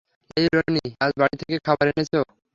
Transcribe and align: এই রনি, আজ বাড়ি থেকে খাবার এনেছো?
এই 0.37 0.47
রনি, 0.55 0.83
আজ 0.99 1.11
বাড়ি 1.19 1.35
থেকে 1.41 1.55
খাবার 1.65 1.85
এনেছো? 1.91 2.19